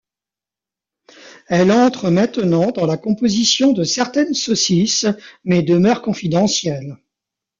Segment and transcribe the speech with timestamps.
[1.47, 5.05] Elle entre maintenant dans la composition de certaines saucisses
[5.43, 6.97] mais demeure confidentielle.